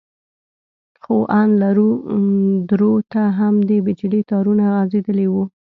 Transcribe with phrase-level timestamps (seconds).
[1.03, 1.89] خو ان لرو
[2.69, 5.43] درو ته هم د بجلي تارونه غځېدلي وو.